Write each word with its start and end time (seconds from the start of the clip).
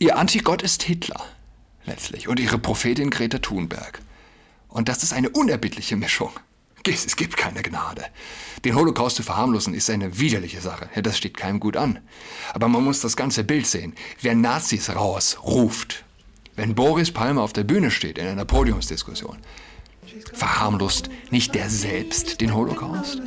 Ihr 0.00 0.16
Antigott 0.16 0.62
ist 0.62 0.84
Hitler, 0.84 1.20
letztlich, 1.84 2.28
und 2.28 2.38
ihre 2.38 2.56
Prophetin 2.56 3.10
Greta 3.10 3.38
Thunberg. 3.38 4.00
Und 4.68 4.88
das 4.88 5.02
ist 5.02 5.12
eine 5.12 5.28
unerbittliche 5.30 5.96
Mischung. 5.96 6.30
Es 6.86 7.16
gibt 7.16 7.36
keine 7.36 7.62
Gnade. 7.62 8.04
Den 8.64 8.76
Holocaust 8.76 9.16
zu 9.16 9.24
verharmlosen 9.24 9.74
ist 9.74 9.90
eine 9.90 10.18
widerliche 10.18 10.60
Sache. 10.60 10.88
Ja, 10.94 11.02
das 11.02 11.18
steht 11.18 11.36
keinem 11.36 11.58
gut 11.58 11.76
an. 11.76 11.98
Aber 12.54 12.68
man 12.68 12.84
muss 12.84 13.00
das 13.00 13.16
ganze 13.16 13.42
Bild 13.42 13.66
sehen. 13.66 13.94
Wer 14.22 14.36
Nazis 14.36 14.88
rausruft, 14.94 16.04
wenn 16.54 16.76
Boris 16.76 17.10
Palmer 17.10 17.42
auf 17.42 17.52
der 17.52 17.64
Bühne 17.64 17.90
steht 17.90 18.18
in 18.18 18.26
einer 18.28 18.44
Podiumsdiskussion, 18.44 19.38
verharmlost 20.32 21.10
nicht 21.30 21.56
der 21.56 21.68
selbst 21.68 22.40
den 22.40 22.54
Holocaust? 22.54 23.20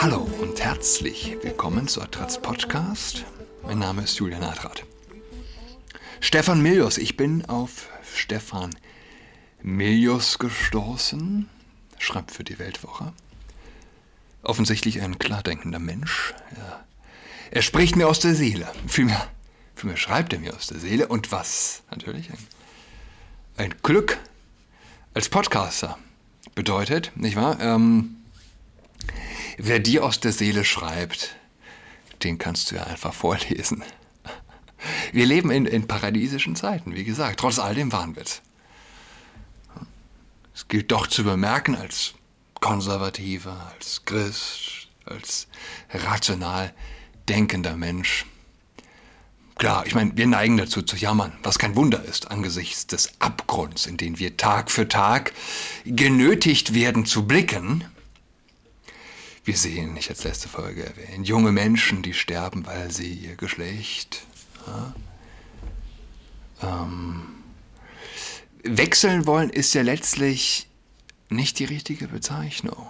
Hallo 0.00 0.28
und 0.40 0.62
herzlich 0.62 1.36
willkommen 1.42 1.86
zu 1.86 2.02
Adrats 2.02 2.40
Podcast. 2.42 3.24
Mein 3.62 3.78
Name 3.78 4.02
ist 4.02 4.18
Julian 4.18 4.42
Adrat. 4.42 4.84
Stefan 6.20 6.60
Milius, 6.60 6.98
ich 6.98 7.16
bin 7.16 7.44
auf 7.44 7.88
Stefan 8.14 8.70
Milius 9.62 10.38
gestoßen, 10.38 11.48
schreibt 11.98 12.32
für 12.32 12.44
die 12.44 12.58
Weltwoche. 12.58 13.12
Offensichtlich 14.42 15.00
ein 15.00 15.18
klardenkender 15.18 15.78
Mensch. 15.78 16.34
Ja. 16.56 16.84
Er 17.50 17.62
spricht 17.62 17.96
mir 17.96 18.08
aus 18.08 18.18
der 18.20 18.34
Seele. 18.34 18.70
Vielmehr, 18.86 19.28
vielmehr 19.76 19.96
schreibt 19.96 20.32
er 20.32 20.40
mir 20.40 20.54
aus 20.54 20.66
der 20.66 20.80
Seele. 20.80 21.08
Und 21.08 21.30
was 21.30 21.82
natürlich 21.90 22.30
ein, 22.30 22.46
ein 23.56 23.74
Glück 23.82 24.18
als 25.14 25.28
Podcaster 25.28 25.98
bedeutet, 26.54 27.12
nicht 27.14 27.36
wahr? 27.36 27.58
Ähm, 27.60 28.16
wer 29.58 29.78
dir 29.78 30.04
aus 30.04 30.20
der 30.20 30.32
Seele 30.32 30.64
schreibt, 30.64 31.36
den 32.22 32.38
kannst 32.38 32.70
du 32.70 32.76
ja 32.76 32.84
einfach 32.84 33.14
vorlesen. 33.14 33.84
Wir 35.12 35.26
leben 35.26 35.50
in, 35.50 35.66
in 35.66 35.86
paradiesischen 35.86 36.56
Zeiten, 36.56 36.94
wie 36.94 37.04
gesagt, 37.04 37.40
trotz 37.40 37.58
all 37.58 37.74
dem 37.74 37.92
Wahnwitz. 37.92 38.42
Es 40.54 40.68
gilt 40.68 40.90
doch 40.90 41.06
zu 41.06 41.24
bemerken 41.24 41.76
als 41.76 42.14
Konservativer, 42.60 43.72
als 43.74 44.04
Christ, 44.04 44.88
als 45.04 45.48
rational 45.90 46.72
denkender 47.28 47.76
Mensch. 47.76 48.26
Klar, 49.56 49.86
ich 49.86 49.94
meine, 49.94 50.16
wir 50.16 50.26
neigen 50.28 50.56
dazu 50.56 50.82
zu 50.82 50.96
jammern, 50.96 51.32
was 51.42 51.58
kein 51.58 51.74
Wunder 51.74 52.04
ist 52.04 52.30
angesichts 52.30 52.86
des 52.86 53.20
Abgrunds, 53.20 53.86
in 53.86 53.96
den 53.96 54.18
wir 54.20 54.36
Tag 54.36 54.70
für 54.70 54.86
Tag 54.88 55.32
genötigt 55.84 56.74
werden 56.74 57.06
zu 57.06 57.26
blicken. 57.26 57.84
Wir 59.48 59.56
sehen, 59.56 59.96
ich 59.96 60.10
als 60.10 60.24
letzte 60.24 60.46
Folge 60.46 60.84
erwähnt, 60.84 61.26
junge 61.26 61.52
Menschen, 61.52 62.02
die 62.02 62.12
sterben, 62.12 62.66
weil 62.66 62.90
sie 62.90 63.14
ihr 63.14 63.34
Geschlecht 63.34 64.26
ja, 64.66 64.94
ähm, 66.62 67.22
wechseln 68.62 69.24
wollen, 69.24 69.48
ist 69.48 69.72
ja 69.72 69.80
letztlich 69.80 70.68
nicht 71.30 71.58
die 71.60 71.64
richtige 71.64 72.08
Bezeichnung. 72.08 72.88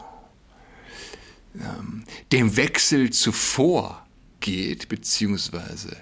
Ähm, 1.60 2.02
dem 2.32 2.56
Wechsel 2.56 3.10
zuvor 3.10 4.04
geht, 4.40 4.88
beziehungsweise 4.88 5.96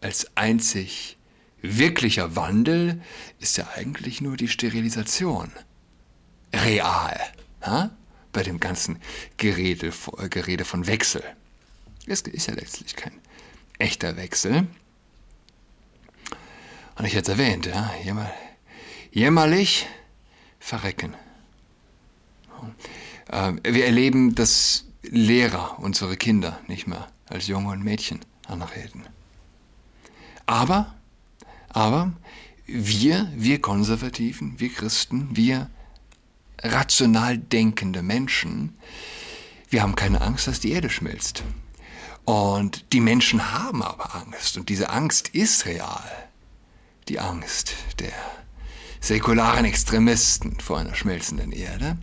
als 0.00 0.36
einzig 0.36 1.16
wirklicher 1.60 2.34
Wandel 2.34 3.00
ist 3.38 3.56
ja 3.56 3.68
eigentlich 3.76 4.20
nur 4.20 4.36
die 4.36 4.48
Sterilisation. 4.48 5.52
Real. 6.52 7.20
Ha? 7.64 7.96
Bei 8.32 8.42
dem 8.42 8.60
ganzen 8.60 8.98
Gerede, 9.36 9.92
Gerede 10.30 10.64
von 10.64 10.86
Wechsel. 10.86 11.22
Es 12.06 12.22
ist 12.22 12.48
ja 12.48 12.54
letztlich 12.54 12.96
kein 12.96 13.12
echter 13.78 14.16
Wechsel. 14.16 14.66
Und 16.96 17.04
ich 17.04 17.14
hätte 17.14 17.32
es 17.32 17.38
erwähnt, 17.38 17.66
ja, 17.66 17.92
jämmer, 18.04 18.30
jämmerlich 19.10 19.86
verrecken. 20.58 21.14
Ähm, 23.30 23.60
wir 23.64 23.86
erleben, 23.86 24.34
dass 24.34 24.84
Lehrer 25.02 25.78
unsere 25.78 26.16
Kinder 26.16 26.60
nicht 26.68 26.86
mehr 26.86 27.08
als 27.28 27.48
Junge 27.48 27.70
und 27.70 27.82
Mädchen 27.82 28.20
anreden. 28.46 29.04
Aber, 30.46 30.94
aber 31.68 32.12
wir, 32.66 33.30
wir 33.34 33.60
Konservativen, 33.60 34.60
wir 34.60 34.72
Christen, 34.72 35.36
wir 35.36 35.70
rational 36.62 37.38
denkende 37.38 38.02
Menschen, 38.02 38.76
wir 39.70 39.82
haben 39.82 39.96
keine 39.96 40.20
Angst, 40.20 40.46
dass 40.46 40.60
die 40.60 40.72
Erde 40.72 40.90
schmilzt. 40.90 41.42
Und 42.24 42.92
die 42.92 43.00
Menschen 43.00 43.52
haben 43.52 43.82
aber 43.82 44.14
Angst 44.14 44.56
und 44.56 44.68
diese 44.68 44.90
Angst 44.90 45.28
ist 45.28 45.66
real. 45.66 46.28
Die 47.08 47.18
Angst 47.18 47.74
der 47.98 48.12
säkularen 49.00 49.64
Extremisten 49.64 50.60
vor 50.60 50.78
einer 50.78 50.94
schmelzenden 50.94 51.52
Erde. 51.52 51.96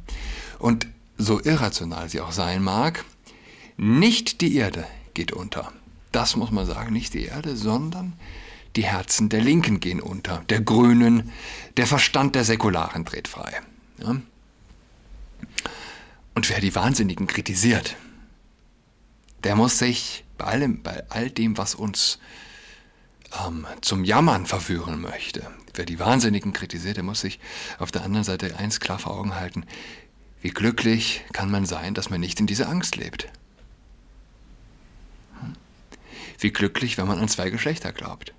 Und 0.58 0.88
so 1.18 1.42
irrational 1.42 2.10
sie 2.10 2.22
auch 2.22 2.34
sein 2.34 2.62
mag, 2.62 3.06
nicht 3.78 4.42
die 4.42 4.56
Erde 4.56 4.86
geht 5.14 5.32
unter. 5.32 5.72
Das 6.12 6.36
muss 6.36 6.52
man 6.52 6.66
sagen, 6.66 6.92
nicht 6.92 7.14
die 7.14 7.26
Erde, 7.26 7.56
sondern 7.56 8.14
die 8.76 8.84
Herzen 8.84 9.30
der 9.30 9.42
Linken 9.42 9.80
gehen 9.80 10.02
unter, 10.02 10.44
der 10.50 10.62
Grünen, 10.62 11.32
der 11.78 11.88
Verstand 11.88 12.36
der 12.36 12.44
Säkularen 12.44 13.06
dreht 13.06 13.28
frei. 13.28 13.62
Ja? 14.00 14.18
Und 16.36 16.50
wer 16.50 16.62
die 16.62 16.76
Wahnsinnigen 16.76 17.28
kritisiert, 17.28 17.96
der 19.44 19.56
muss 19.56 19.78
sich 19.78 20.24
bei 20.38 20.46
allem, 20.46 20.82
bei 20.82 21.04
all 21.10 21.30
dem, 21.30 21.58
was 21.58 21.76
uns 21.76 22.20
ähm, 23.46 23.66
zum 23.82 24.04
Jammern 24.04 24.46
verführen 24.46 25.02
möchte, 25.02 25.50
wer 25.74 25.86
die 25.86 26.00
Wahnsinnigen 26.00 26.54
kritisiert, 26.54 26.98
der 26.98 27.04
muss 27.04 27.22
sich 27.22 27.40
auf 27.78 27.92
der 27.92 28.04
anderen 28.04 28.24
Seite 28.24 28.58
eins 28.58 28.80
klar 28.80 29.00
vor 29.00 29.14
Augen 29.14 29.36
halten. 29.36 29.66
Wie 30.42 30.50
glücklich 30.50 31.24
kann 31.34 31.52
man 31.52 31.66
sein, 31.66 31.94
dass 31.94 32.10
man 32.10 32.22
nicht 32.22 32.40
in 32.40 32.48
dieser 32.48 32.70
Angst 32.70 32.96
lebt? 32.96 33.28
Wie 36.40 36.52
glücklich, 36.52 36.98
wenn 36.98 37.08
man 37.08 37.20
an 37.20 37.28
zwei 37.28 37.50
Geschlechter 37.50 37.92
glaubt. 37.92 38.34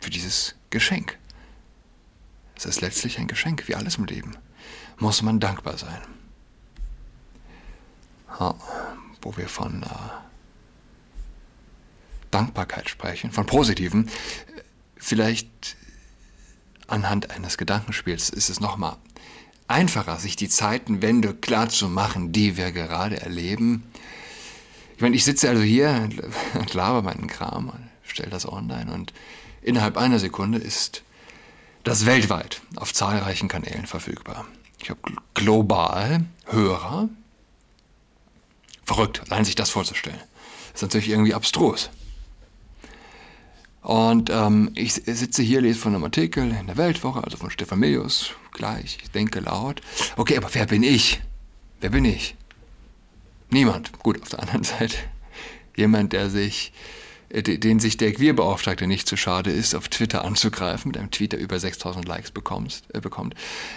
Für 0.00 0.08
dieses 0.10 0.54
Geschenk. 0.70 1.18
Es 2.56 2.64
ist 2.64 2.80
letztlich 2.80 3.18
ein 3.18 3.26
Geschenk, 3.26 3.68
wie 3.68 3.74
alles 3.74 3.96
im 3.96 4.06
Leben. 4.06 4.36
Muss 4.98 5.20
man 5.20 5.38
dankbar 5.38 5.76
sein. 5.76 6.00
Wo 9.22 9.36
wir 9.36 9.48
von 9.48 9.82
äh, 9.82 9.86
Dankbarkeit 12.30 12.88
sprechen, 12.88 13.32
von 13.32 13.46
positiven, 13.46 14.08
vielleicht 14.96 15.76
anhand 16.86 17.30
eines 17.30 17.58
Gedankenspiels 17.58 18.30
ist 18.30 18.48
es 18.48 18.60
nochmal 18.60 18.96
einfacher, 19.66 20.16
sich 20.16 20.36
die 20.36 20.48
Zeitenwende 20.48 21.34
klar 21.34 21.68
zu 21.68 21.88
machen, 21.88 22.32
die 22.32 22.56
wir 22.56 22.72
gerade 22.72 23.20
erleben. 23.20 23.82
Ich 24.96 25.02
meine, 25.02 25.16
ich 25.16 25.24
sitze 25.24 25.48
also 25.48 25.62
hier 25.62 26.08
und 26.54 26.74
laber 26.74 27.02
meinen 27.02 27.26
Kram 27.26 27.72
stelle 28.02 28.30
das 28.30 28.48
online 28.48 28.92
und 28.92 29.12
innerhalb 29.62 29.96
einer 29.96 30.18
Sekunde 30.18 30.58
ist 30.58 31.02
das 31.84 32.06
weltweit 32.06 32.60
auf 32.76 32.92
zahlreichen 32.92 33.48
Kanälen 33.48 33.86
verfügbar. 33.86 34.46
Ich 34.80 34.90
habe 34.90 35.00
global 35.34 36.24
Hörer. 36.46 37.08
Verrückt, 38.88 39.20
allein 39.28 39.44
sich 39.44 39.54
das 39.54 39.68
vorzustellen. 39.68 40.16
Das 40.72 40.76
ist 40.76 40.82
natürlich 40.82 41.10
irgendwie 41.10 41.34
abstrus. 41.34 41.90
Und 43.82 44.30
ähm, 44.30 44.70
ich 44.74 44.94
sitze 44.94 45.42
hier, 45.42 45.60
lese 45.60 45.78
von 45.78 45.94
einem 45.94 46.04
Artikel 46.04 46.50
in 46.58 46.66
der 46.68 46.78
Weltwoche, 46.78 47.22
also 47.22 47.36
von 47.36 47.50
Stefan 47.50 47.80
Milius, 47.80 48.30
gleich, 48.52 48.96
ich 49.02 49.10
denke 49.10 49.40
laut. 49.40 49.82
Okay, 50.16 50.38
aber 50.38 50.48
wer 50.54 50.64
bin 50.64 50.82
ich? 50.82 51.20
Wer 51.82 51.90
bin 51.90 52.06
ich? 52.06 52.34
Niemand. 53.50 53.92
Gut, 53.98 54.22
auf 54.22 54.30
der 54.30 54.40
anderen 54.40 54.64
Seite 54.78 54.96
jemand, 55.76 56.14
der 56.14 56.30
sich, 56.30 56.72
äh, 57.28 57.42
den 57.42 57.80
sich 57.80 57.98
der 57.98 58.14
Queerbeauftragte 58.14 58.86
nicht 58.86 59.06
zu 59.06 59.18
schade 59.18 59.50
ist, 59.50 59.74
auf 59.74 59.88
Twitter 59.88 60.24
anzugreifen, 60.24 60.88
mit 60.88 60.96
einem 60.96 61.10
Tweet, 61.10 61.34
über 61.34 61.60
6000 61.60 62.08
Likes 62.08 62.30
bekommst, 62.30 62.86
äh, 62.94 63.02
bekommt, 63.02 63.34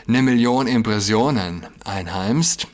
eine 0.07 0.21
Million 0.21 0.68
Impressionen 0.68 1.68
einheimst. 1.83 2.68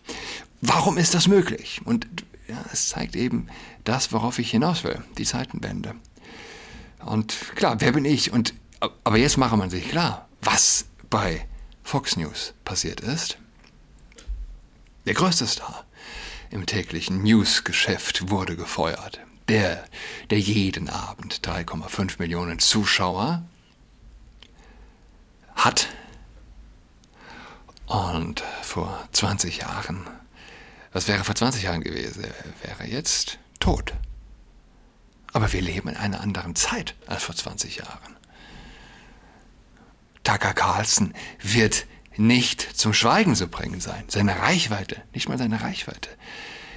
Warum 0.61 0.97
ist 0.97 1.13
das 1.13 1.27
möglich? 1.27 1.81
Und 1.85 2.07
ja, 2.47 2.63
es 2.71 2.89
zeigt 2.89 3.15
eben 3.15 3.47
das, 3.83 4.11
worauf 4.11 4.39
ich 4.39 4.51
hinaus 4.51 4.83
will, 4.83 5.03
die 5.17 5.25
Zeitenwende. 5.25 5.95
Und 7.05 7.35
klar, 7.55 7.79
wer 7.79 7.91
bin 7.91 8.05
ich? 8.05 8.31
Und, 8.31 8.53
aber 9.03 9.17
jetzt 9.17 9.37
mache 9.37 9.57
man 9.57 9.69
sich 9.69 9.89
klar, 9.89 10.27
was 10.41 10.85
bei 11.09 11.45
Fox 11.83 12.17
News 12.17 12.53
passiert 12.65 13.01
ist. 13.01 13.37
Der 15.05 15.13
größte 15.13 15.47
Star 15.47 15.85
im 16.49 16.65
täglichen 16.65 17.23
News-Geschäft 17.23 18.29
wurde 18.29 18.55
gefeuert. 18.55 19.19
Der, 19.47 19.85
der 20.29 20.39
jeden 20.39 20.89
Abend 20.89 21.47
3,5 21.47 22.15
Millionen 22.19 22.59
Zuschauer 22.59 23.43
hat 25.55 25.87
und 27.85 28.43
vor 28.61 29.07
20 29.13 29.59
Jahren 29.59 30.05
Was 30.97 31.07
wäre 31.07 31.23
vor 31.23 31.35
20 31.35 31.61
Jahren 31.61 31.81
gewesen? 31.81 32.23
Er 32.63 32.79
wäre 32.79 32.89
jetzt 32.89 33.37
tot. 33.59 33.93
Aber 35.31 35.53
wir 35.53 35.61
leben 35.61 35.89
in 35.89 35.95
einer 35.95 36.21
anderen 36.21 36.55
Zeit 36.55 36.95
als 37.05 37.21
vor 37.21 37.35
20 37.35 37.75
Jahren. 37.75 38.15
Tucker 40.23 40.55
Carlson 40.55 41.13
wird 41.39 41.85
nicht 42.15 42.61
zum 42.61 42.93
Schweigen 42.93 43.35
zu 43.35 43.47
bringen 43.47 43.79
sein. 43.79 44.05
Seine 44.07 44.39
Reichweite, 44.39 44.99
nicht 45.13 45.29
mal 45.29 45.37
seine 45.37 45.61
Reichweite, 45.61 46.09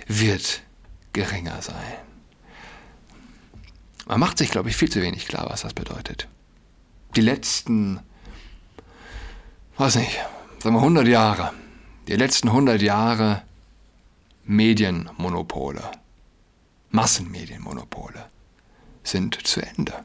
wird 0.07 0.61
geringer 1.15 1.63
sein. 1.63 1.97
Man 4.05 4.21
macht 4.21 4.37
sich, 4.37 4.51
glaube 4.51 4.69
ich, 4.69 4.77
viel 4.77 4.91
zu 4.91 5.01
wenig 5.01 5.29
klar, 5.29 5.47
was 5.49 5.63
das 5.63 5.73
bedeutet. 5.73 6.29
Die 7.17 7.23
letzten, 7.23 8.01
weiß 9.79 9.95
nicht, 9.95 10.19
sagen 10.63 10.75
wir 10.75 10.81
100 10.81 11.09
Jahre, 11.09 11.55
die 12.07 12.17
letzten 12.17 12.49
100 12.49 12.83
Jahre 12.83 13.45
Medienmonopole, 14.51 15.93
Massenmedienmonopole 16.91 18.29
sind 19.05 19.47
zu 19.47 19.63
Ende. 19.63 20.05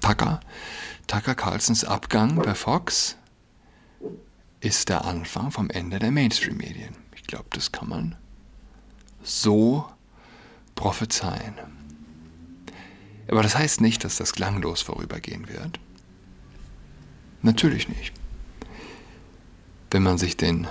Tucker, 0.00 0.40
Tucker 1.06 1.34
Carlsons 1.34 1.84
Abgang 1.84 2.36
bei 2.36 2.54
Fox 2.54 3.18
ist 4.60 4.88
der 4.88 5.04
Anfang 5.04 5.50
vom 5.50 5.68
Ende 5.68 5.98
der 5.98 6.10
Mainstream-Medien. 6.10 6.96
Ich 7.14 7.24
glaube, 7.24 7.48
das 7.50 7.70
kann 7.70 7.90
man 7.90 8.16
so 9.22 9.84
prophezeien. 10.76 11.56
Aber 13.28 13.42
das 13.42 13.54
heißt 13.54 13.82
nicht, 13.82 14.02
dass 14.04 14.16
das 14.16 14.32
klanglos 14.32 14.80
vorübergehen 14.80 15.46
wird. 15.46 15.78
Natürlich 17.42 17.90
nicht. 17.90 18.14
Wenn 19.90 20.02
man 20.02 20.16
sich 20.16 20.38
den 20.38 20.66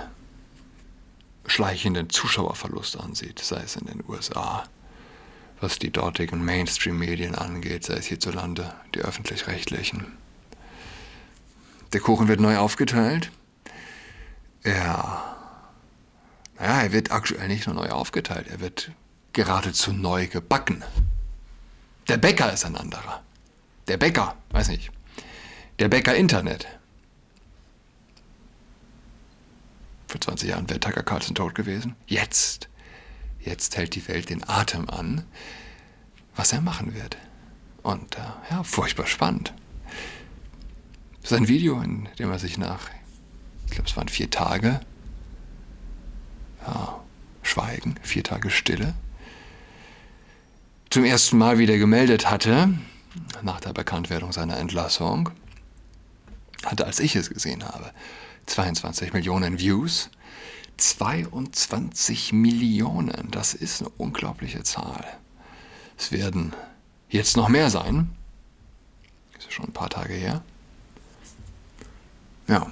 schleichenden 1.50 2.08
Zuschauerverlust 2.10 2.98
ansieht, 2.98 3.40
sei 3.40 3.60
es 3.62 3.76
in 3.76 3.86
den 3.86 4.04
USA, 4.08 4.64
was 5.60 5.78
die 5.78 5.90
dortigen 5.90 6.44
Mainstream-Medien 6.44 7.34
angeht, 7.34 7.84
sei 7.84 7.94
es 7.94 8.06
hierzulande 8.06 8.72
die 8.94 9.00
öffentlich-rechtlichen. 9.00 10.06
Der 11.92 12.00
Kuchen 12.00 12.28
wird 12.28 12.40
neu 12.40 12.56
aufgeteilt. 12.56 13.32
Ja. 14.64 15.36
Naja, 16.58 16.82
er 16.82 16.92
wird 16.92 17.10
aktuell 17.10 17.48
nicht 17.48 17.66
nur 17.66 17.74
neu 17.74 17.88
aufgeteilt, 17.88 18.46
er 18.48 18.60
wird 18.60 18.92
geradezu 19.32 19.92
neu 19.92 20.28
gebacken. 20.28 20.84
Der 22.08 22.16
Bäcker 22.16 22.52
ist 22.52 22.64
ein 22.64 22.76
anderer. 22.76 23.22
Der 23.88 23.96
Bäcker, 23.96 24.36
weiß 24.50 24.68
nicht. 24.68 24.90
Der 25.78 25.88
Bäcker 25.88 26.14
Internet. 26.14 26.66
Vor 30.10 30.20
20 30.20 30.50
Jahren 30.50 30.68
wäre 30.68 30.80
Tucker 30.80 31.02
Carlson 31.02 31.34
tot 31.34 31.54
gewesen. 31.54 31.94
Jetzt 32.06 32.70
Jetzt 33.40 33.76
hält 33.76 33.94
die 33.94 34.06
Welt 34.06 34.28
den 34.28 34.46
Atem 34.48 34.88
an, 34.90 35.24
was 36.36 36.52
er 36.52 36.60
machen 36.60 36.94
wird. 36.94 37.16
Und 37.82 38.16
äh, 38.16 38.20
ja, 38.50 38.62
furchtbar 38.62 39.06
spannend. 39.06 39.54
Sein 41.22 41.48
Video, 41.48 41.80
in 41.80 42.08
dem 42.18 42.30
er 42.30 42.38
sich 42.38 42.58
nach, 42.58 42.90
ich 43.66 43.72
glaube, 43.72 43.88
es 43.88 43.96
waren 43.96 44.08
vier 44.08 44.30
Tage, 44.30 44.80
ja, 46.66 47.02
Schweigen, 47.42 47.94
vier 48.02 48.22
Tage 48.22 48.50
Stille, 48.50 48.94
zum 50.90 51.04
ersten 51.04 51.38
Mal 51.38 51.58
wieder 51.58 51.78
gemeldet 51.78 52.30
hatte, 52.30 52.74
nach 53.42 53.60
der 53.60 53.72
Bekanntwerdung 53.72 54.32
seiner 54.32 54.58
Entlassung, 54.58 55.30
hatte, 56.64 56.84
als 56.84 57.00
ich 57.00 57.16
es 57.16 57.30
gesehen 57.30 57.64
habe, 57.64 57.92
22 58.46 59.12
Millionen 59.12 59.58
Views 59.58 60.10
22 60.80 62.32
Millionen, 62.32 63.30
das 63.30 63.54
ist 63.54 63.82
eine 63.82 63.90
unglaubliche 63.98 64.62
Zahl. 64.62 65.04
Es 65.98 66.10
werden 66.10 66.54
jetzt 67.10 67.36
noch 67.36 67.48
mehr 67.48 67.70
sein. 67.70 68.10
Das 69.34 69.44
ist 69.44 69.52
schon 69.52 69.66
ein 69.66 69.72
paar 69.72 69.90
Tage 69.90 70.14
her. 70.14 70.42
Ja. 72.48 72.66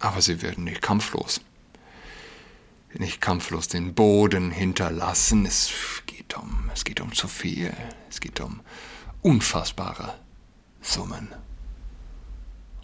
Aber 0.00 0.20
sie 0.20 0.42
werden 0.42 0.64
nicht 0.64 0.82
kampflos. 0.82 1.40
Nicht 2.92 3.20
kampflos 3.20 3.68
den 3.68 3.94
Boden 3.94 4.50
hinterlassen. 4.50 5.46
Es 5.46 5.70
geht 6.06 6.36
um, 6.36 6.70
es 6.74 6.84
geht 6.84 7.00
um 7.00 7.12
zu 7.12 7.28
viel. 7.28 7.72
Es 8.10 8.20
geht 8.20 8.40
um 8.40 8.60
unfassbare 9.22 10.18
Summen. 10.80 11.28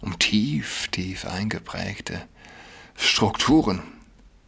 Um 0.03 0.19
tief, 0.19 0.89
tief 0.91 1.23
eingeprägte 1.23 2.27
Strukturen. 2.97 3.81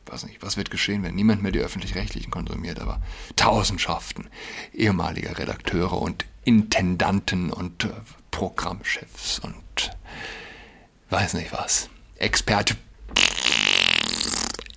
Weiß 0.05 0.25
nicht, 0.25 0.43
was 0.43 0.57
wird 0.57 0.69
geschehen, 0.69 1.01
wenn 1.01 1.15
niemand 1.15 1.41
mehr 1.41 1.53
die 1.53 1.59
öffentlich-rechtlichen 1.59 2.29
konsumiert, 2.29 2.81
aber 2.81 3.01
Tausendschaften 3.37 4.29
ehemaliger 4.73 5.37
Redakteure 5.37 6.01
und 6.01 6.25
Intendanten 6.43 7.51
und 7.51 7.85
äh, 7.85 7.89
Programmchefs 8.31 9.39
und 9.39 9.91
weiß 11.09 11.35
nicht 11.35 11.53
was, 11.53 11.89
Experte 12.17 12.75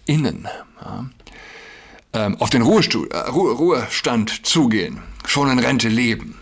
innen 0.07 0.47
ja, 0.81 1.07
ähm, 2.13 2.37
auf 2.41 2.51
den 2.51 2.63
Ruhestu 2.63 3.07
äh, 3.07 3.19
Ruhe 3.19 3.53
Ruhestand 3.53 4.47
zugehen, 4.47 5.03
schon 5.27 5.51
in 5.51 5.59
Rente 5.59 5.89
leben, 5.89 6.39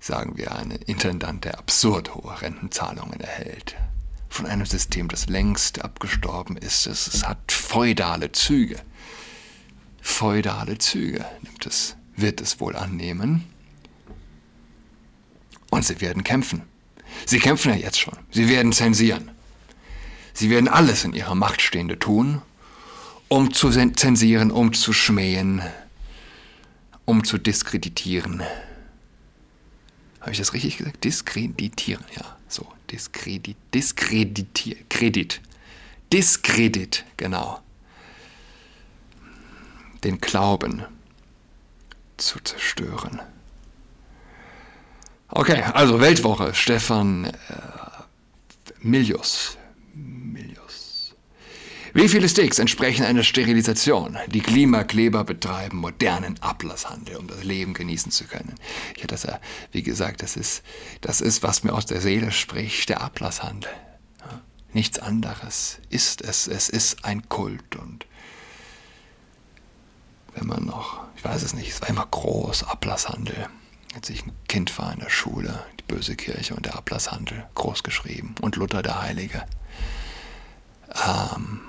sagen 0.00 0.36
wir, 0.36 0.56
ein 0.56 0.70
Intendant, 0.70 1.44
der 1.44 1.58
absurd 1.58 2.14
hohe 2.14 2.40
Rentenzahlungen 2.40 3.20
erhält 3.20 3.76
von 4.30 4.46
einem 4.46 4.64
System, 4.64 5.08
das 5.08 5.28
längst 5.28 5.84
abgestorben 5.84 6.56
ist. 6.56 6.86
Es, 6.86 7.08
es 7.08 7.26
hat 7.26 7.52
feudale 7.52 8.32
Züge. 8.32 8.80
Feudale 10.00 10.78
Züge 10.78 11.26
nimmt 11.42 11.66
es, 11.66 11.96
wird 12.16 12.40
es 12.40 12.60
wohl 12.60 12.76
annehmen. 12.76 13.44
Und 15.70 15.84
sie 15.84 16.00
werden 16.00 16.24
kämpfen. 16.24 16.62
Sie 17.26 17.40
kämpfen 17.40 17.72
ja 17.72 17.76
jetzt 17.76 17.98
schon. 17.98 18.16
Sie 18.30 18.48
werden 18.48 18.72
zensieren. 18.72 19.30
Sie 20.32 20.48
werden 20.48 20.68
alles 20.68 21.04
in 21.04 21.12
ihrer 21.12 21.34
Macht 21.34 21.60
Stehende 21.60 21.98
tun, 21.98 22.40
um 23.28 23.52
zu 23.52 23.70
zensieren, 23.70 24.52
um 24.52 24.72
zu 24.72 24.92
schmähen, 24.92 25.60
um 27.04 27.24
zu 27.24 27.36
diskreditieren. 27.36 28.42
Habe 30.20 30.32
ich 30.32 30.38
das 30.38 30.52
richtig 30.52 30.78
gesagt? 30.78 31.02
Diskreditieren, 31.04 32.04
ja. 32.16 32.36
So, 32.48 32.66
Diskredit, 32.90 33.56
diskreditier, 33.74 34.76
Kredit. 34.88 35.40
Diskredit, 36.12 37.04
genau. 37.16 37.60
Den 40.04 40.20
Glauben 40.20 40.84
zu 42.16 42.40
zerstören. 42.40 43.20
Okay, 45.28 45.62
also 45.62 46.00
Weltwoche, 46.00 46.54
Stefan 46.54 47.26
äh, 47.26 47.32
Milius, 48.80 49.56
wie 51.92 52.08
viele 52.08 52.28
Sticks 52.28 52.58
entsprechen 52.58 53.04
einer 53.04 53.22
Sterilisation? 53.22 54.16
Die 54.28 54.40
Klimakleber 54.40 55.24
betreiben 55.24 55.78
modernen 55.78 56.40
Ablasshandel, 56.40 57.16
um 57.16 57.26
das 57.26 57.42
Leben 57.42 57.74
genießen 57.74 58.12
zu 58.12 58.24
können. 58.24 58.54
Ja, 58.98 59.06
das, 59.06 59.26
wie 59.72 59.82
gesagt, 59.82 60.22
das 60.22 60.36
ist, 60.36 60.62
das 61.00 61.20
ist, 61.20 61.42
was 61.42 61.64
mir 61.64 61.72
aus 61.72 61.86
der 61.86 62.00
Seele 62.00 62.32
spricht, 62.32 62.88
der 62.88 63.00
Ablasshandel. 63.00 63.70
Nichts 64.72 64.98
anderes 65.00 65.78
ist 65.88 66.22
es. 66.22 66.46
Es 66.46 66.68
ist 66.68 67.04
ein 67.04 67.28
Kult 67.28 67.76
und 67.76 68.06
wenn 70.34 70.46
man 70.46 70.64
noch, 70.64 71.00
ich 71.16 71.24
weiß 71.24 71.42
es 71.42 71.54
nicht, 71.54 71.70
es 71.70 71.80
war 71.80 71.88
immer 71.88 72.06
groß, 72.08 72.64
Ablasshandel. 72.64 73.48
Als 73.94 74.08
ich 74.10 74.24
ein 74.24 74.32
Kind 74.46 74.78
war 74.78 74.92
in 74.92 75.00
der 75.00 75.10
Schule, 75.10 75.64
die 75.80 75.92
böse 75.92 76.14
Kirche 76.14 76.54
und 76.54 76.66
der 76.66 76.76
Ablasshandel, 76.76 77.44
groß 77.56 77.82
geschrieben 77.82 78.36
und 78.40 78.54
Luther 78.54 78.82
der 78.82 79.02
Heilige. 79.02 79.44
Ähm, 80.94 81.60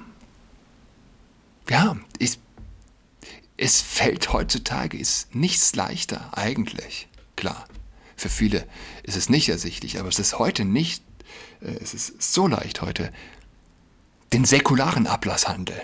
ja, 1.71 1.95
ich, 2.19 2.37
es 3.55 3.79
fällt 3.79 4.33
heutzutage, 4.33 4.97
ist 4.97 5.33
nichts 5.33 5.73
leichter 5.73 6.37
eigentlich. 6.37 7.07
Klar, 7.37 7.65
für 8.17 8.27
viele 8.27 8.67
ist 9.03 9.15
es 9.15 9.29
nicht 9.29 9.47
ersichtlich, 9.47 9.97
aber 9.97 10.09
es 10.09 10.19
ist 10.19 10.37
heute 10.37 10.65
nicht, 10.65 11.01
äh, 11.61 11.71
es 11.81 11.93
ist 11.93 12.33
so 12.33 12.45
leicht 12.45 12.81
heute, 12.81 13.13
den 14.33 14.43
säkularen 14.43 15.07
Ablasshandel 15.07 15.81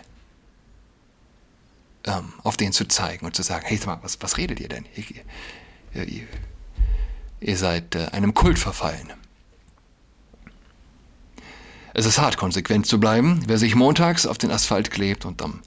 ähm, 2.03 2.33
auf 2.43 2.57
den 2.57 2.73
zu 2.73 2.85
zeigen 2.89 3.25
und 3.25 3.33
zu 3.33 3.41
sagen, 3.41 3.65
hey, 3.65 3.79
mal, 3.85 3.99
was, 4.01 4.21
was 4.21 4.35
redet 4.35 4.59
ihr 4.59 4.67
denn? 4.67 4.85
Ihr, 4.97 6.03
ihr, 6.05 6.27
ihr 7.39 7.57
seid 7.57 7.95
äh, 7.95 8.07
einem 8.07 8.33
Kult 8.33 8.59
verfallen. 8.59 9.13
Es 11.99 12.05
ist 12.05 12.19
hart, 12.19 12.37
konsequent 12.37 12.85
zu 12.85 12.99
bleiben. 12.99 13.41
Wer 13.47 13.57
sich 13.57 13.73
montags 13.73 14.27
auf 14.27 14.37
den 14.37 14.51
Asphalt 14.51 14.91
klebt 14.91 15.25
und 15.25 15.41
am 15.41 15.61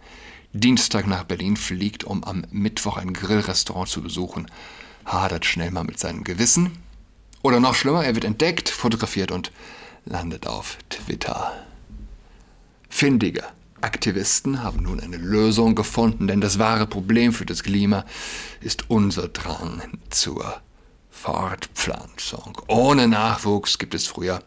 Dienstag 0.52 1.08
nach 1.08 1.24
Berlin 1.24 1.56
fliegt, 1.56 2.04
um 2.04 2.22
am 2.22 2.44
Mittwoch 2.52 2.98
ein 2.98 3.12
Grillrestaurant 3.12 3.88
zu 3.88 4.00
besuchen, 4.00 4.46
hadert 5.04 5.44
schnell 5.44 5.72
mal 5.72 5.82
mit 5.82 5.98
seinem 5.98 6.22
Gewissen. 6.22 6.70
Oder 7.42 7.58
noch 7.58 7.74
schlimmer, 7.74 8.04
er 8.04 8.14
wird 8.14 8.24
entdeckt, 8.24 8.68
fotografiert 8.68 9.32
und 9.32 9.50
landet 10.04 10.46
auf 10.46 10.78
Twitter. 10.88 11.52
Findige 12.88 13.42
Aktivisten 13.80 14.62
haben 14.62 14.84
nun 14.84 15.00
eine 15.00 15.16
Lösung 15.16 15.74
gefunden, 15.74 16.28
denn 16.28 16.40
das 16.40 16.60
wahre 16.60 16.86
Problem 16.86 17.32
für 17.32 17.44
das 17.44 17.64
Klima 17.64 18.04
ist 18.60 18.88
unser 18.88 19.26
Drang 19.26 19.82
zur 20.10 20.62
Fortpflanzung. 21.10 22.62
Ohne 22.66 23.08
Nachwuchs 23.08 23.78
gibt 23.78 23.94
es 23.94 24.06
früher 24.06 24.42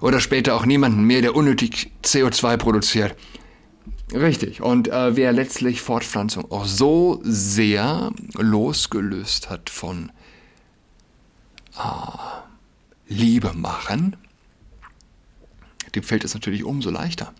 oder 0.00 0.20
später 0.20 0.54
auch 0.54 0.66
niemanden 0.66 1.04
mehr, 1.04 1.22
der 1.22 1.34
unnötig 1.34 1.90
CO2 2.04 2.56
produziert. 2.56 3.16
Richtig. 4.12 4.60
Und 4.60 4.88
äh, 4.88 5.16
wer 5.16 5.32
letztlich 5.32 5.80
Fortpflanzung 5.80 6.50
auch 6.52 6.66
so 6.66 7.20
sehr 7.24 8.12
losgelöst 8.34 9.50
hat 9.50 9.70
von 9.70 10.12
äh, 11.76 13.12
Liebe 13.12 13.52
machen, 13.54 14.16
dem 15.94 16.02
fällt 16.02 16.24
es 16.24 16.34
natürlich 16.34 16.64
umso 16.64 16.90
leichter, 16.90 17.32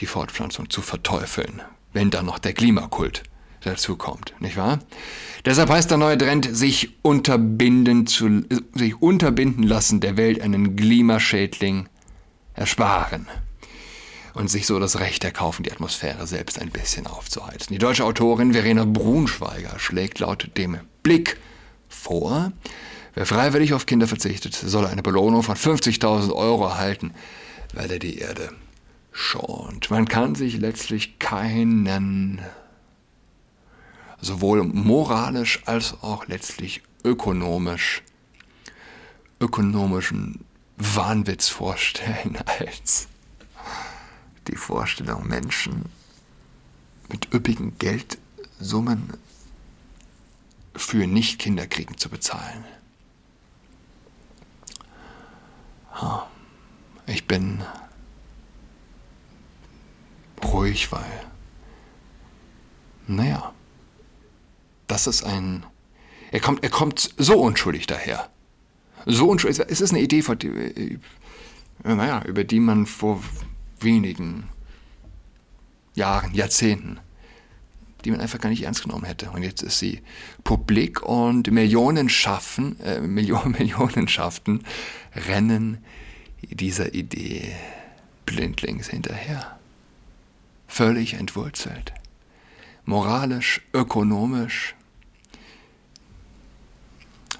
die 0.00 0.06
Fortpflanzung 0.06 0.70
zu 0.70 0.82
verteufeln, 0.82 1.62
wenn 1.92 2.10
dann 2.10 2.26
noch 2.26 2.38
der 2.38 2.52
Klimakult 2.52 3.22
dazu 3.62 3.96
kommt, 3.96 4.34
nicht 4.40 4.56
wahr? 4.56 4.78
Deshalb 5.44 5.70
heißt 5.70 5.90
der 5.90 5.98
neue 5.98 6.18
Trend, 6.18 6.48
sich 6.54 6.96
unterbinden, 7.02 8.06
zu, 8.06 8.42
sich 8.74 9.00
unterbinden 9.00 9.62
lassen 9.62 10.00
der 10.00 10.16
Welt 10.16 10.40
einen 10.40 10.76
Klimaschädling 10.76 11.88
ersparen 12.54 13.26
und 14.34 14.48
sich 14.48 14.66
so 14.66 14.78
das 14.78 15.00
Recht 15.00 15.24
erkaufen, 15.24 15.62
die 15.62 15.72
Atmosphäre 15.72 16.26
selbst 16.26 16.60
ein 16.60 16.70
bisschen 16.70 17.06
aufzuheizen. 17.06 17.72
Die 17.72 17.78
deutsche 17.78 18.04
Autorin 18.04 18.52
Verena 18.52 18.84
Brunschweiger 18.84 19.78
schlägt 19.78 20.20
laut 20.20 20.50
dem 20.56 20.78
Blick 21.02 21.38
vor, 21.88 22.52
wer 23.14 23.26
freiwillig 23.26 23.74
auf 23.74 23.86
Kinder 23.86 24.06
verzichtet, 24.06 24.54
soll 24.54 24.86
eine 24.86 25.02
Belohnung 25.02 25.42
von 25.42 25.56
50.000 25.56 26.32
Euro 26.32 26.66
erhalten, 26.66 27.12
weil 27.74 27.90
er 27.90 27.98
die 27.98 28.18
Erde 28.18 28.50
schont. 29.12 29.90
Man 29.90 30.06
kann 30.06 30.34
sich 30.34 30.58
letztlich 30.58 31.18
keinen 31.18 32.40
sowohl 34.20 34.64
moralisch 34.64 35.62
als 35.66 35.94
auch 36.02 36.26
letztlich 36.26 36.82
ökonomisch 37.04 38.02
ökonomischen 39.40 40.44
Wahnwitz 40.76 41.48
vorstellen 41.48 42.38
als 42.60 43.08
die 44.48 44.56
Vorstellung, 44.56 45.26
Menschen 45.28 45.84
mit 47.08 47.32
üppigen 47.32 47.76
Geldsummen 47.78 49.14
für 50.74 51.06
Nicht-Kinderkriegen 51.06 51.96
zu 51.98 52.08
bezahlen. 52.08 52.64
Ich 57.06 57.26
bin 57.26 57.62
ruhig, 60.44 60.92
weil, 60.92 61.26
naja, 63.06 63.52
das 64.88 65.06
ist 65.06 65.22
ein, 65.22 65.64
er 66.32 66.40
kommt, 66.40 66.64
er 66.64 66.70
kommt 66.70 67.14
so 67.16 67.40
unschuldig 67.40 67.86
daher. 67.86 68.28
So 69.06 69.28
unschuldig, 69.28 69.60
es 69.68 69.80
ist 69.80 69.92
eine 69.92 70.00
Idee, 70.00 70.22
die, 70.42 70.98
naja, 71.84 72.22
über 72.24 72.44
die 72.44 72.60
man 72.60 72.86
vor 72.86 73.22
wenigen 73.80 74.48
Jahren, 75.94 76.34
Jahrzehnten, 76.34 76.98
die 78.04 78.10
man 78.10 78.20
einfach 78.20 78.40
gar 78.40 78.50
nicht 78.50 78.62
ernst 78.62 78.82
genommen 78.82 79.04
hätte. 79.04 79.30
Und 79.30 79.42
jetzt 79.42 79.62
ist 79.62 79.78
sie 79.78 80.02
publik 80.44 81.02
und 81.02 81.50
Millionen 81.50 82.08
schaffen, 82.08 82.78
äh, 82.80 83.00
Millionen, 83.02 83.52
Millionenschaften 83.52 84.64
rennen 85.14 85.78
dieser 86.42 86.94
Idee 86.94 87.54
blindlings 88.24 88.88
hinterher. 88.88 89.58
Völlig 90.66 91.14
entwurzelt. 91.14 91.92
Moralisch, 92.84 93.62
ökonomisch. 93.74 94.74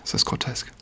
Das 0.09 0.23
ist 0.23 0.25
grotesk. 0.25 0.73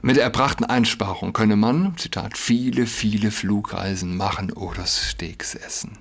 Mit 0.00 0.16
der 0.16 0.24
erbrachten 0.24 0.64
Einsparung 0.64 1.34
könne 1.34 1.56
man, 1.56 1.94
Zitat, 1.98 2.38
viele, 2.38 2.86
viele 2.86 3.30
Flugreisen 3.30 4.16
machen 4.16 4.50
oder 4.50 4.86
Steaks 4.86 5.54
essen. 5.54 5.98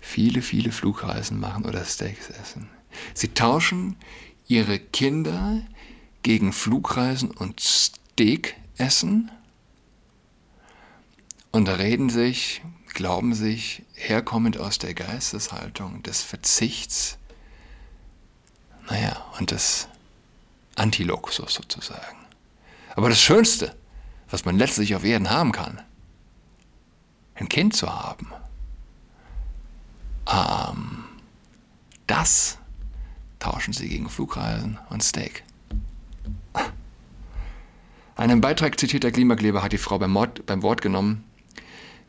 Viele, 0.00 0.42
viele 0.42 0.70
Flugreisen 0.70 1.40
machen 1.40 1.64
oder 1.64 1.84
Steaks 1.84 2.30
essen. 2.30 2.68
Sie 3.12 3.34
tauschen 3.34 3.96
ihre 4.46 4.78
Kinder 4.78 5.60
gegen 6.22 6.52
Flugreisen 6.52 7.32
und 7.32 7.58
Steak 7.58 8.54
essen 8.78 9.32
und 11.50 11.68
reden 11.68 12.10
sich, 12.10 12.62
glauben 12.94 13.34
sich, 13.34 13.82
herkommend 13.92 14.58
aus 14.58 14.78
der 14.78 14.94
Geisteshaltung 14.94 16.04
des 16.04 16.22
Verzichts, 16.22 17.18
naja, 18.90 19.24
und 19.38 19.52
des 19.52 19.88
Antiluxus 20.74 21.54
sozusagen. 21.54 22.18
Aber 22.96 23.08
das 23.08 23.20
Schönste, 23.20 23.74
was 24.28 24.44
man 24.44 24.58
letztlich 24.58 24.94
auf 24.94 25.04
Erden 25.04 25.30
haben 25.30 25.52
kann, 25.52 25.80
ein 27.36 27.48
Kind 27.48 27.74
zu 27.74 27.92
haben, 27.92 28.32
ähm, 30.30 31.04
das 32.06 32.58
tauschen 33.38 33.72
sie 33.72 33.88
gegen 33.88 34.08
Flugreisen 34.08 34.78
und 34.90 35.02
Steak. 35.02 35.44
Einen 38.16 38.40
Beitrag 38.40 38.78
zitierter 38.78 39.12
Klimakleber 39.12 39.62
hat 39.62 39.72
die 39.72 39.78
Frau 39.78 39.98
beim, 39.98 40.10
Mord, 40.10 40.44
beim 40.44 40.62
Wort 40.62 40.82
genommen, 40.82 41.24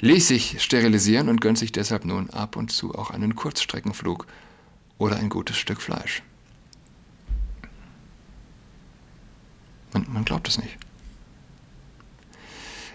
ließ 0.02 0.28
sich 0.28 0.62
sterilisieren 0.62 1.30
und 1.30 1.40
gönnt 1.40 1.58
sich 1.58 1.72
deshalb 1.72 2.04
nun 2.06 2.30
ab 2.32 2.56
und 2.58 2.72
zu 2.72 2.96
auch 2.96 3.12
einen 3.12 3.36
Kurzstreckenflug 3.36 4.28
oder 4.98 5.16
ein 5.18 5.30
gutes 5.30 5.58
Stück 5.58 5.82
Fleisch. 5.82 6.24
Man, 9.94 10.06
man 10.10 10.26
glaubt 10.26 10.48
es 10.48 10.58
nicht. 10.58 10.78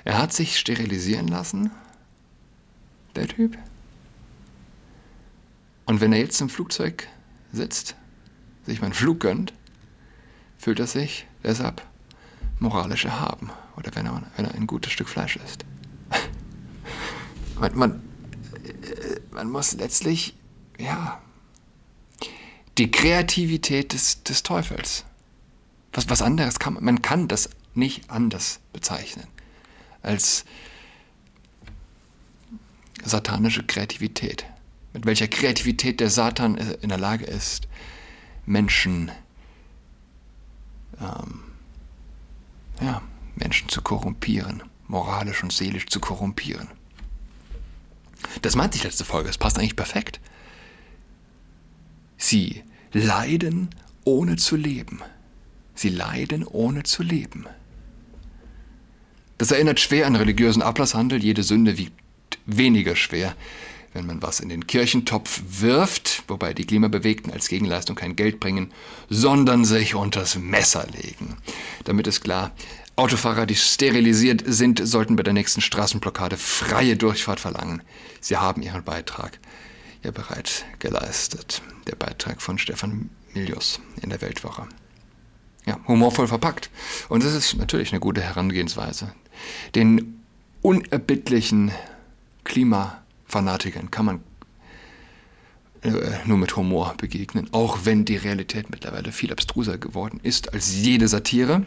Er 0.04 0.18
hat 0.18 0.32
sich 0.32 0.58
sterilisieren 0.58 1.28
lassen, 1.28 1.70
der 3.16 3.26
Typ. 3.26 3.58
Und 5.84 6.00
wenn 6.00 6.12
er 6.12 6.20
jetzt 6.20 6.40
im 6.40 6.48
Flugzeug 6.48 7.08
sitzt, 7.52 7.96
sich 8.64 8.80
meinen 8.80 8.92
Flug 8.92 9.20
gönnt, 9.20 9.52
fühlt 10.58 10.80
er 10.80 10.86
sich 10.86 11.26
deshalb 11.42 11.82
moralisch 12.58 13.04
erhaben. 13.04 13.50
Oder 13.76 13.94
wenn 13.94 14.06
er, 14.06 14.22
wenn 14.36 14.44
er 14.44 14.54
ein 14.54 14.66
gutes 14.66 14.92
Stück 14.92 15.08
Fleisch 15.08 15.36
isst. 15.36 15.64
man, 17.60 17.76
man, 17.76 18.02
man 19.32 19.50
muss 19.50 19.74
letztlich, 19.74 20.36
ja, 20.78 21.20
die 22.78 22.90
Kreativität 22.90 23.92
des, 23.92 24.22
des 24.22 24.42
Teufels 24.42 25.04
was, 25.96 26.08
was 26.08 26.22
anderes 26.22 26.58
kann 26.58 26.74
man, 26.74 26.84
man 26.84 27.02
kann 27.02 27.28
das 27.28 27.50
nicht 27.74 28.10
anders 28.10 28.60
bezeichnen 28.72 29.26
als 30.02 30.44
satanische 33.04 33.64
Kreativität. 33.64 34.46
Mit 34.92 35.04
welcher 35.04 35.28
Kreativität 35.28 36.00
der 36.00 36.10
Satan 36.10 36.56
in 36.56 36.88
der 36.88 36.98
Lage 36.98 37.24
ist, 37.24 37.68
Menschen, 38.46 39.10
ähm, 41.00 41.42
ja, 42.80 43.02
Menschen 43.34 43.68
zu 43.68 43.82
korrumpieren, 43.82 44.62
moralisch 44.86 45.42
und 45.42 45.52
seelisch 45.52 45.86
zu 45.86 46.00
korrumpieren. 46.00 46.68
Das 48.42 48.56
meint 48.56 48.72
sich 48.72 48.84
letzte 48.84 49.04
Folge, 49.04 49.28
es 49.28 49.38
passt 49.38 49.58
eigentlich 49.58 49.76
perfekt. 49.76 50.20
Sie 52.16 52.64
leiden 52.92 53.68
ohne 54.04 54.36
zu 54.36 54.56
leben. 54.56 55.02
Sie 55.76 55.90
leiden, 55.90 56.45
ohne 56.45 56.83
zu 56.83 57.02
leben. 57.02 57.47
Das 59.38 59.50
erinnert 59.50 59.78
schwer 59.78 60.06
an 60.06 60.16
religiösen 60.16 60.62
Ablasshandel. 60.62 61.23
Jede 61.23 61.42
Sünde 61.42 61.76
wiegt 61.76 61.92
weniger 62.47 62.97
schwer, 62.97 63.37
wenn 63.92 64.06
man 64.06 64.23
was 64.23 64.40
in 64.40 64.49
den 64.49 64.66
Kirchentopf 64.66 65.42
wirft, 65.47 66.25
wobei 66.28 66.54
die 66.54 66.64
Klimabewegten 66.64 67.30
als 67.30 67.49
Gegenleistung 67.49 67.97
kein 67.97 68.16
Geld 68.16 68.40
bringen, 68.40 68.73
sondern 69.11 69.66
sich 69.66 69.95
unters 69.95 70.37
Messer 70.37 70.87
legen. 70.87 71.37
Damit 71.85 72.06
ist 72.06 72.23
klar, 72.23 72.52
Autofahrer, 72.97 73.45
die 73.45 73.56
sterilisiert 73.56 74.42
sind, 74.47 74.80
sollten 74.83 75.16
bei 75.16 75.23
der 75.23 75.35
nächsten 75.35 75.61
Straßenblockade 75.61 76.38
freie 76.38 76.97
Durchfahrt 76.97 77.40
verlangen. 77.40 77.83
Sie 78.23 78.38
haben 78.38 78.62
ihren 78.62 78.85
Beitrag 78.85 79.38
ja 80.02 80.12
bereits 80.12 80.64
geleistet. 80.78 81.61
Der 81.87 81.97
Beitrag 81.97 82.40
von 82.40 82.56
Stefan 82.56 83.11
Milius 83.35 83.80
in 84.00 84.09
der 84.09 84.23
Weltwoche 84.23 84.66
ja, 85.66 85.78
humorvoll 85.87 86.28
verpackt. 86.28 86.70
Und 87.08 87.25
das 87.25 87.35
ist 87.35 87.56
natürlich 87.56 87.92
eine 87.92 88.00
gute 88.00 88.23
Herangehensweise. 88.23 89.12
Den 89.75 90.23
unerbittlichen 90.62 91.73
Klimafanatikern 92.44 93.90
kann 93.90 94.06
man 94.06 94.20
äh, 95.82 95.90
nur 96.25 96.38
mit 96.38 96.56
Humor 96.56 96.94
begegnen, 96.96 97.49
auch 97.52 97.80
wenn 97.85 98.04
die 98.04 98.16
Realität 98.16 98.70
mittlerweile 98.70 99.12
viel 99.12 99.32
abstruser 99.32 99.76
geworden 99.78 100.20
ist 100.23 100.54
als 100.54 100.75
jede 100.75 101.08
Satire. 101.08 101.66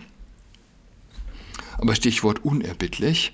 Aber 1.77 1.95
Stichwort 1.95 2.43
unerbittlich. 2.43 3.33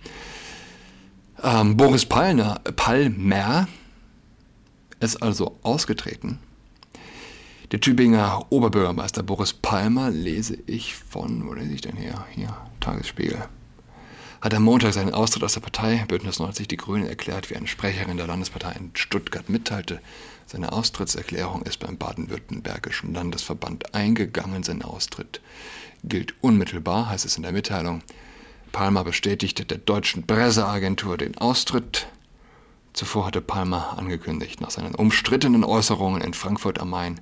Ähm, 1.42 1.78
Boris 1.78 2.06
Palmer, 2.06 2.60
Palmer 2.76 3.68
ist 5.00 5.22
also 5.22 5.58
ausgetreten. 5.64 6.40
Der 7.72 7.80
Tübinger 7.82 8.46
Oberbürgermeister 8.52 9.24
Boris 9.24 9.52
Palmer 9.52 10.12
lese 10.12 10.56
ich 10.68 10.94
von, 10.94 11.48
wo 11.48 11.54
lese 11.54 11.74
ich 11.74 11.82
denn 11.82 11.98
her? 11.98 12.28
Hier, 12.30 12.56
Tagesspiegel. 12.80 13.44
Hat 14.40 14.54
am 14.54 14.62
Montag 14.62 14.94
seinen 14.94 15.16
Austritt 15.16 15.44
aus 15.44 15.54
der 15.56 15.62
Partei 15.62 16.06
Bündnis 16.08 16.38
90 16.38 16.68
Die 16.68 16.78
Grünen 16.78 17.08
erklärt, 17.08 17.50
wie 17.50 17.56
eine 17.56 17.66
Sprecherin 17.66 18.18
der 18.18 18.28
Landespartei 18.28 18.74
in 18.74 18.92
Stuttgart 18.94 19.50
mitteilte. 19.50 20.00
Seine 20.46 20.74
Austrittserklärung 20.74 21.64
ist 21.64 21.80
beim 21.80 21.98
baden-württembergischen 21.98 23.16
Landesverband 23.16 23.96
eingegangen. 23.96 24.62
Sein 24.62 24.84
Austritt 24.84 25.42
gilt 26.04 26.36
unmittelbar, 26.42 27.10
heißt 27.10 27.26
es 27.26 27.36
in 27.38 27.42
der 27.42 27.52
Mitteilung. 27.52 28.04
Palmer 28.74 29.04
bestätigte 29.04 29.66
der 29.66 29.80
deutschen 29.80 30.28
Presseagentur 30.28 31.18
den 31.18 31.36
Austritt. 31.40 32.06
Zuvor 32.94 33.26
hatte 33.26 33.42
Palmer 33.42 33.98
angekündigt, 33.98 34.62
nach 34.62 34.70
seinen 34.70 34.94
umstrittenen 34.94 35.64
Äußerungen 35.64 36.22
in 36.22 36.36
Frankfurt 36.36 36.80
am 36.80 36.92
Main 36.92 37.20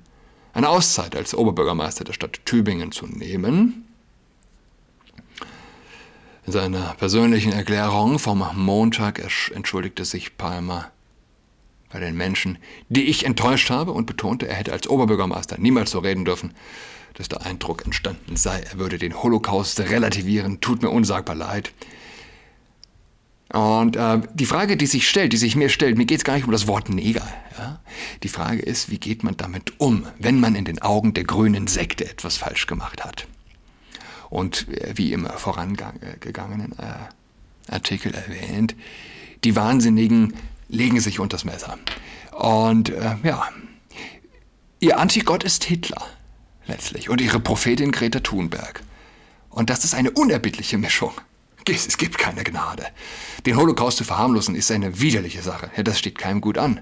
eine 0.54 0.68
Auszeit 0.68 1.16
als 1.16 1.34
Oberbürgermeister 1.34 2.04
der 2.04 2.12
Stadt 2.12 2.40
Tübingen 2.46 2.92
zu 2.92 3.06
nehmen. 3.06 3.86
In 6.46 6.52
seiner 6.52 6.94
persönlichen 6.94 7.52
Erklärung 7.52 8.18
vom 8.18 8.44
Montag 8.54 9.20
entschuldigte 9.54 10.04
sich 10.04 10.36
Palmer 10.36 10.90
bei 11.90 12.00
den 12.00 12.16
Menschen, 12.16 12.58
die 12.88 13.04
ich 13.04 13.24
enttäuscht 13.24 13.70
habe 13.70 13.92
und 13.92 14.06
betonte, 14.06 14.48
er 14.48 14.56
hätte 14.56 14.72
als 14.72 14.88
Oberbürgermeister 14.88 15.58
niemals 15.58 15.90
so 15.90 16.00
reden 16.00 16.24
dürfen, 16.24 16.52
dass 17.14 17.28
der 17.28 17.46
Eindruck 17.46 17.84
entstanden 17.84 18.36
sei, 18.36 18.60
er 18.60 18.78
würde 18.78 18.98
den 18.98 19.22
Holocaust 19.22 19.78
relativieren, 19.80 20.60
tut 20.60 20.82
mir 20.82 20.90
unsagbar 20.90 21.36
leid. 21.36 21.72
Und 23.52 23.96
äh, 23.96 24.20
die 24.32 24.46
Frage, 24.46 24.76
die 24.76 24.86
sich 24.86 25.08
stellt, 25.08 25.32
die 25.32 25.36
sich 25.36 25.54
mir 25.54 25.68
stellt, 25.68 25.96
mir 25.96 26.06
geht 26.06 26.18
es 26.18 26.24
gar 26.24 26.34
nicht 26.34 26.46
um 26.46 26.52
das 26.52 26.66
Wort 26.66 26.88
Neger. 26.88 27.26
Ja? 27.58 27.80
Die 28.22 28.28
Frage 28.28 28.60
ist, 28.60 28.90
wie 28.90 28.98
geht 28.98 29.22
man 29.22 29.36
damit 29.36 29.78
um, 29.78 30.06
wenn 30.18 30.40
man 30.40 30.54
in 30.54 30.64
den 30.64 30.82
Augen 30.82 31.14
der 31.14 31.24
grünen 31.24 31.66
Sekte 31.66 32.04
etwas 32.08 32.36
falsch 32.36 32.66
gemacht 32.66 33.04
hat? 33.04 33.26
Und 34.30 34.68
äh, 34.68 34.92
wie 34.96 35.12
im 35.12 35.26
vorangegangenen 35.26 36.72
äh, 36.78 37.72
Artikel 37.72 38.14
erwähnt, 38.14 38.74
die 39.44 39.54
Wahnsinnigen 39.54 40.34
legen 40.68 41.00
sich 41.00 41.20
unters 41.20 41.44
Messer. 41.44 41.78
Und 42.32 42.88
äh, 42.88 43.16
ja, 43.22 43.48
ihr 44.80 44.98
Antigott 44.98 45.44
ist 45.44 45.64
Hitler 45.64 46.02
letztlich 46.66 47.08
und 47.10 47.20
ihre 47.20 47.40
Prophetin 47.40 47.92
Greta 47.92 48.20
Thunberg. 48.20 48.82
Und 49.50 49.70
das 49.70 49.84
ist 49.84 49.94
eine 49.94 50.10
unerbittliche 50.10 50.78
Mischung. 50.78 51.12
Es 51.66 51.96
gibt 51.96 52.18
keine 52.18 52.44
Gnade. 52.44 52.86
Den 53.46 53.56
Holocaust 53.56 53.96
zu 53.98 54.04
verharmlosen 54.04 54.54
ist 54.54 54.70
eine 54.70 55.00
widerliche 55.00 55.42
Sache. 55.42 55.70
Ja, 55.76 55.82
das 55.82 55.98
steht 55.98 56.18
keinem 56.18 56.40
gut 56.40 56.58
an. 56.58 56.80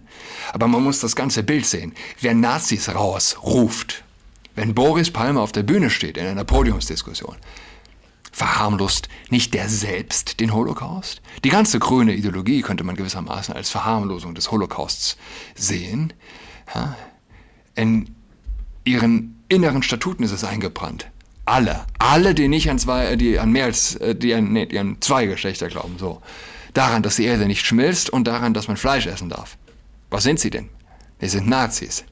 Aber 0.52 0.66
man 0.66 0.82
muss 0.82 1.00
das 1.00 1.14
ganze 1.14 1.42
Bild 1.42 1.66
sehen. 1.66 1.94
Wer 2.20 2.34
Nazis 2.34 2.92
rausruft, 2.92 4.02
wenn 4.54 4.74
Boris 4.74 5.10
Palmer 5.10 5.40
auf 5.40 5.52
der 5.52 5.62
Bühne 5.62 5.88
steht 5.88 6.16
in 6.16 6.26
einer 6.26 6.44
Podiumsdiskussion, 6.44 7.36
verharmlost 8.32 9.08
nicht 9.30 9.54
der 9.54 9.68
selbst 9.68 10.40
den 10.40 10.52
Holocaust? 10.52 11.22
Die 11.44 11.50
ganze 11.50 11.78
grüne 11.78 12.14
Ideologie 12.14 12.62
könnte 12.62 12.82
man 12.82 12.96
gewissermaßen 12.96 13.54
als 13.54 13.70
Verharmlosung 13.70 14.34
des 14.34 14.50
Holocausts 14.50 15.16
sehen. 15.54 16.12
Ja? 16.74 16.96
In 17.76 18.16
ihren 18.84 19.44
inneren 19.48 19.84
Statuten 19.84 20.24
ist 20.24 20.32
es 20.32 20.44
eingebrannt 20.44 21.11
alle, 21.44 21.86
alle, 21.98 22.34
die 22.34 22.48
nicht 22.48 22.70
an 22.70 22.78
zwei, 22.78 23.16
die 23.16 23.38
an 23.38 23.50
mehr 23.50 23.64
als, 23.64 23.96
äh, 23.96 24.14
die 24.14 24.34
an, 24.34 24.52
nee, 24.52 24.66
die 24.66 24.78
an 24.78 24.98
zwei 25.00 25.26
Geschlechter 25.26 25.68
glauben, 25.68 25.98
so. 25.98 26.22
Daran, 26.74 27.02
dass 27.02 27.16
die 27.16 27.24
Erde 27.24 27.46
nicht 27.46 27.66
schmilzt 27.66 28.10
und 28.10 28.24
daran, 28.26 28.54
dass 28.54 28.68
man 28.68 28.76
Fleisch 28.76 29.06
essen 29.06 29.28
darf. 29.28 29.58
Was 30.10 30.22
sind 30.22 30.40
sie 30.40 30.50
denn? 30.50 30.70
Die 31.20 31.28
sind 31.28 31.48
Nazis. 31.48 32.04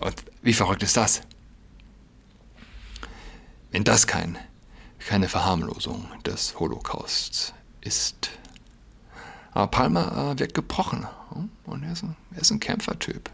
Und 0.00 0.14
wie 0.42 0.52
verrückt 0.52 0.82
ist 0.82 0.96
das? 0.96 1.22
Wenn 3.72 3.84
das 3.84 4.06
kein, 4.06 4.38
keine 5.00 5.28
Verharmlosung 5.28 6.06
des 6.24 6.58
Holocausts 6.58 7.54
ist. 7.80 8.30
Aber 9.52 9.68
Palmer 9.68 10.32
äh, 10.32 10.38
wird 10.38 10.54
gebrochen. 10.54 11.06
Hm? 11.32 11.50
Und 11.64 11.82
er 11.82 11.92
ist, 11.92 12.02
ein, 12.02 12.16
er 12.34 12.42
ist 12.42 12.50
ein 12.50 12.60
Kämpfertyp. 12.60 13.30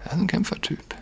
Er 0.00 0.12
ist 0.12 0.18
ein 0.18 0.26
Kämpfertyp. 0.26 0.94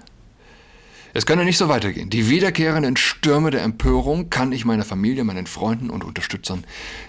Es 1.12 1.26
könne 1.26 1.44
nicht 1.44 1.58
so 1.58 1.68
weitergehen. 1.68 2.10
Die 2.10 2.28
wiederkehrenden 2.28 2.96
Stürme 2.96 3.50
der 3.50 3.62
Empörung 3.62 4.30
kann 4.30 4.52
ich 4.52 4.64
meiner 4.64 4.84
Familie, 4.84 5.24
meinen 5.24 5.46
Freunden 5.46 5.90
und 5.90 6.04
Unterstützern, 6.04 6.64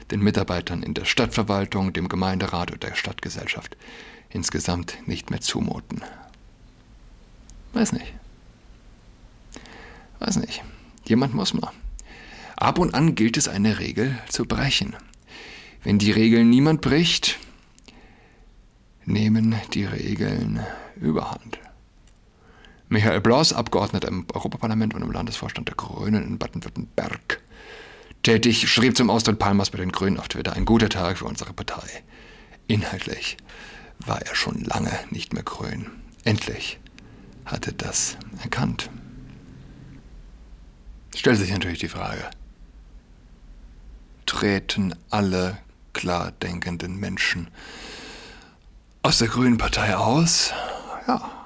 den 0.10 0.22
Mitarbeitern 0.22 0.82
in 0.82 0.94
der 0.94 1.06
Stadtverwaltung, 1.06 1.94
dem 1.94 2.10
Gemeinderat 2.10 2.72
und 2.72 2.84
der 2.84 2.96
Stadtgesellschaft 2.96 3.78
insgesamt 4.30 4.98
nicht 5.08 5.30
mehr 5.30 5.42
zumuten. 5.42 6.02
Weiß 7.74 7.94
nicht. 7.94 8.14
Weiß 10.20 10.38
nicht. 10.38 10.64
Jemand 11.06 11.34
muss 11.34 11.54
mal. 11.54 11.72
Ab 12.56 12.80
und 12.80 12.94
an 12.94 13.16
gilt 13.16 13.38
es, 13.38 13.48
eine 13.48 13.80
Regel 13.80 14.18
zu 14.30 14.46
brechen. 14.46 14.96
Wenn 15.84 15.98
die 15.98 16.12
Regeln 16.12 16.50
niemand 16.50 16.82
bricht, 16.82 17.40
nehmen 19.06 19.56
die 19.74 19.86
Regeln 19.86 20.60
überhand. 20.96 21.60
Michael 22.91 23.21
Blaus, 23.21 23.54
Abgeordneter 23.54 24.10
im 24.10 24.25
Europaparlament 24.34 24.93
und 24.93 25.01
im 25.01 25.12
Landesvorstand 25.12 25.69
der 25.69 25.75
Grünen 25.75 26.23
in 26.23 26.38
Baden-Württemberg. 26.38 27.41
Tätig 28.21 28.69
schrieb 28.69 28.97
zum 28.97 29.10
Austritt 29.10 29.39
Palmers 29.39 29.69
bei 29.69 29.77
den 29.77 29.93
Grünen 29.93 30.19
auf 30.19 30.27
Twitter 30.27 30.54
ein 30.54 30.65
guter 30.65 30.89
Tag 30.89 31.17
für 31.17 31.23
unsere 31.23 31.54
Partei. 31.54 32.04
Inhaltlich 32.67 33.38
war 34.06 34.21
er 34.21 34.36
schon 34.36 34.65
lange 34.65 34.91
nicht 35.10 35.32
mehr 35.32 35.43
grün. 35.43 35.89
Endlich 36.25 36.82
hatte 37.45 37.71
das 37.71 38.17
erkannt. 38.43 38.89
Stellt 41.15 41.38
sich 41.38 41.51
natürlich 41.51 41.80
die 41.80 41.88
Frage, 41.88 42.30
treten 44.25 44.93
alle 45.10 45.58
klar 45.93 46.34
denkenden 46.34 46.97
Menschen 46.97 47.47
aus 49.01 49.19
der 49.19 49.30
Grünen 49.30 49.58
Partei 49.58 49.95
aus? 49.95 50.51
Ja, 51.08 51.40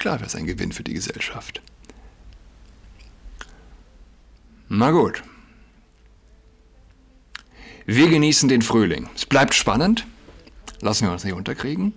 Klar 0.00 0.18
wäre 0.18 0.26
es 0.26 0.34
ein 0.34 0.46
Gewinn 0.46 0.72
für 0.72 0.82
die 0.82 0.94
Gesellschaft. 0.94 1.60
Na 4.70 4.92
gut. 4.92 5.22
Wir 7.84 8.08
genießen 8.08 8.48
den 8.48 8.62
Frühling. 8.62 9.10
Es 9.14 9.26
bleibt 9.26 9.54
spannend. 9.54 10.06
Lassen 10.80 11.04
wir 11.04 11.12
uns 11.12 11.22
nicht 11.24 11.34
unterkriegen. 11.34 11.92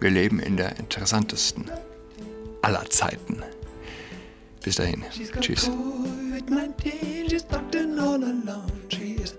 Wir 0.00 0.10
leben 0.10 0.38
in 0.38 0.58
der 0.58 0.78
interessantesten 0.78 1.70
aller 2.60 2.90
Zeiten. 2.90 3.42
Bis 4.62 4.76
dahin. 4.76 5.02
Tschüss. 5.40 5.70
She's 8.90 9.38